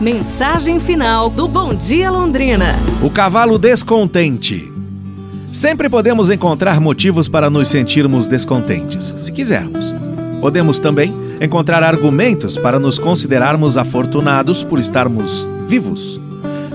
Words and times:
Mensagem 0.00 0.80
final 0.80 1.28
do 1.28 1.46
Bom 1.46 1.74
Dia 1.74 2.10
Londrina. 2.10 2.74
O 3.02 3.10
cavalo 3.10 3.58
descontente. 3.58 4.72
Sempre 5.52 5.90
podemos 5.90 6.30
encontrar 6.30 6.80
motivos 6.80 7.28
para 7.28 7.50
nos 7.50 7.68
sentirmos 7.68 8.26
descontentes, 8.26 9.12
se 9.18 9.30
quisermos. 9.30 9.94
Podemos 10.40 10.80
também 10.80 11.12
encontrar 11.38 11.82
argumentos 11.82 12.56
para 12.56 12.78
nos 12.78 12.98
considerarmos 12.98 13.76
afortunados 13.76 14.64
por 14.64 14.78
estarmos 14.78 15.46
vivos. 15.68 16.18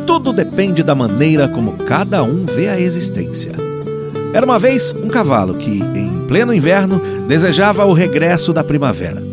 Tudo 0.05 0.31
depende 0.31 0.83
da 0.83 0.93
maneira 0.93 1.47
como 1.47 1.71
cada 1.77 2.21
um 2.21 2.45
vê 2.45 2.69
a 2.69 2.79
existência. 2.79 3.53
Era 4.35 4.45
uma 4.45 4.59
vez 4.59 4.93
um 5.03 5.07
cavalo 5.07 5.55
que, 5.55 5.81
em 5.95 6.27
pleno 6.27 6.53
inverno, 6.53 7.01
desejava 7.27 7.85
o 7.85 7.93
regresso 7.93 8.53
da 8.53 8.63
primavera. 8.63 9.23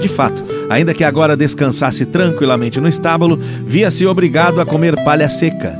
De 0.00 0.08
fato, 0.08 0.42
ainda 0.72 0.94
que 0.94 1.04
agora 1.04 1.36
descansasse 1.36 2.06
tranquilamente 2.06 2.80
no 2.80 2.88
estábulo, 2.88 3.38
via-se 3.66 4.06
obrigado 4.06 4.60
a 4.60 4.66
comer 4.66 4.96
palha 5.04 5.28
seca. 5.28 5.78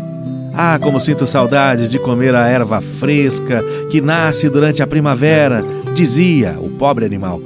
Ah, 0.55 0.79
como 0.79 1.01
sinto 1.01 1.27
saudades 1.27 1.91
de 1.91 1.99
comer 1.99 2.35
a 2.35 2.47
erva 2.47 2.81
fresca 2.83 3.65
que 3.91 4.03
nasce 4.03 4.51
durante 4.51 4.83
a 4.83 4.87
primavera, 4.87 5.65
dizia 5.95 6.59
o 6.61 6.69
pobre 6.69 7.07
animal. 7.07 7.41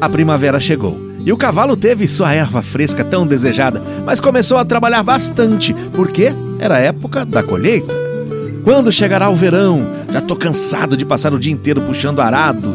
A 0.00 0.08
primavera 0.08 0.58
chegou 0.58 0.98
e 1.22 1.30
o 1.30 1.36
cavalo 1.36 1.76
teve 1.76 2.08
sua 2.08 2.32
erva 2.32 2.62
fresca 2.62 3.04
tão 3.04 3.26
desejada, 3.26 3.82
mas 4.06 4.18
começou 4.18 4.56
a 4.56 4.64
trabalhar 4.64 5.02
bastante, 5.02 5.74
porque 5.92 6.32
era 6.58 6.78
época 6.78 7.26
da 7.26 7.42
colheita. 7.42 7.92
Quando 8.64 8.90
chegará 8.90 9.28
o 9.28 9.36
verão? 9.36 9.86
Já 10.10 10.20
tô 10.22 10.34
cansado 10.34 10.96
de 10.96 11.04
passar 11.04 11.34
o 11.34 11.38
dia 11.38 11.52
inteiro 11.52 11.82
puxando 11.82 12.20
arado. 12.20 12.74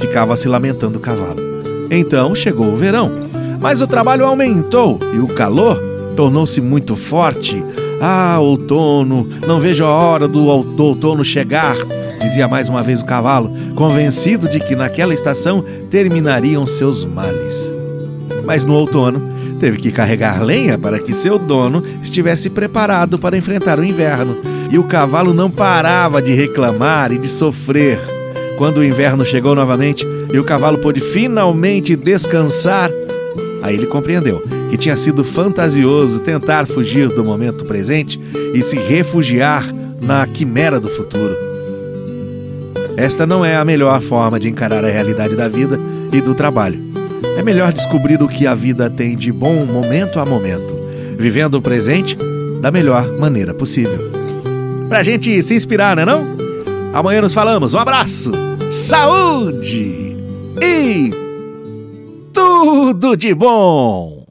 Ficava 0.00 0.34
se 0.34 0.48
lamentando 0.48 0.98
o 0.98 1.00
cavalo. 1.00 1.51
Então 1.94 2.34
chegou 2.34 2.72
o 2.72 2.76
verão, 2.76 3.12
mas 3.60 3.82
o 3.82 3.86
trabalho 3.86 4.24
aumentou 4.24 4.98
e 5.12 5.18
o 5.18 5.26
calor 5.28 5.78
tornou-se 6.16 6.58
muito 6.58 6.96
forte. 6.96 7.62
Ah, 8.00 8.38
outono, 8.40 9.28
não 9.46 9.60
vejo 9.60 9.84
a 9.84 9.90
hora 9.90 10.26
do, 10.26 10.46
outono 10.46 11.22
chegar, 11.22 11.76
dizia 12.18 12.48
mais 12.48 12.70
uma 12.70 12.82
vez 12.82 13.02
o 13.02 13.04
cavalo, 13.04 13.52
convencido 13.74 14.48
de 14.48 14.58
que 14.58 14.74
naquela 14.74 15.12
estação 15.12 15.62
terminariam 15.90 16.66
seus 16.66 17.04
males. 17.04 17.70
Mas 18.42 18.64
no 18.64 18.72
outono, 18.72 19.28
teve 19.60 19.76
que 19.76 19.92
carregar 19.92 20.42
lenha 20.42 20.78
para 20.78 20.98
que 20.98 21.12
seu 21.12 21.38
dono 21.38 21.84
estivesse 22.02 22.48
preparado 22.48 23.18
para 23.18 23.36
enfrentar 23.36 23.78
o 23.78 23.84
inverno, 23.84 24.38
e 24.70 24.78
o 24.78 24.84
cavalo 24.84 25.34
não 25.34 25.50
parava 25.50 26.22
de 26.22 26.32
reclamar 26.32 27.12
e 27.12 27.18
de 27.18 27.28
sofrer. 27.28 28.00
Quando 28.56 28.78
o 28.78 28.84
inverno 28.84 29.26
chegou 29.26 29.54
novamente, 29.54 30.06
e 30.32 30.38
o 30.38 30.44
cavalo 30.44 30.78
pôde 30.78 31.00
finalmente 31.00 31.94
descansar. 31.94 32.90
Aí 33.62 33.74
ele 33.74 33.86
compreendeu 33.86 34.42
que 34.70 34.76
tinha 34.76 34.96
sido 34.96 35.22
fantasioso 35.22 36.20
tentar 36.20 36.66
fugir 36.66 37.08
do 37.08 37.22
momento 37.22 37.64
presente 37.64 38.18
e 38.54 38.62
se 38.62 38.76
refugiar 38.76 39.66
na 40.00 40.26
quimera 40.26 40.80
do 40.80 40.88
futuro. 40.88 41.36
Esta 42.96 43.26
não 43.26 43.44
é 43.44 43.56
a 43.56 43.64
melhor 43.64 44.00
forma 44.00 44.40
de 44.40 44.48
encarar 44.48 44.84
a 44.84 44.88
realidade 44.88 45.36
da 45.36 45.48
vida 45.48 45.78
e 46.12 46.20
do 46.20 46.34
trabalho. 46.34 46.80
É 47.36 47.42
melhor 47.42 47.72
descobrir 47.72 48.22
o 48.22 48.28
que 48.28 48.46
a 48.46 48.54
vida 48.54 48.90
tem 48.90 49.16
de 49.16 49.32
bom 49.32 49.64
momento 49.64 50.18
a 50.18 50.26
momento, 50.26 50.74
vivendo 51.18 51.54
o 51.54 51.62
presente 51.62 52.16
da 52.60 52.70
melhor 52.70 53.18
maneira 53.18 53.54
possível. 53.54 54.10
Pra 54.88 55.02
gente 55.02 55.40
se 55.42 55.54
inspirar, 55.54 55.96
não 55.96 56.02
é 56.02 56.06
não? 56.06 56.36
Amanhã 56.92 57.22
nos 57.22 57.32
falamos. 57.32 57.72
Um 57.72 57.78
abraço. 57.78 58.32
Saúde! 58.70 60.11
E 60.60 61.10
tudo 62.32 63.16
de 63.16 63.34
bom! 63.34 64.21